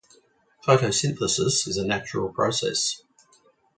Photosynthesis 0.65 1.67
is 1.67 1.77
a 1.77 1.85
natural 1.85 2.29
process. 2.33 3.03